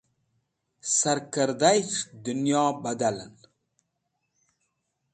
Sarkẽrdayishtẽs̃h 0.97 2.11
dẽnyo 2.23 2.63
badalẽn. 2.83 3.33